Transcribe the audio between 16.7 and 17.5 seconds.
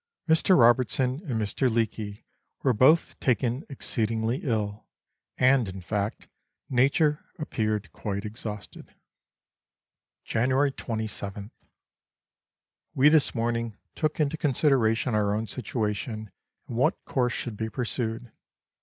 what course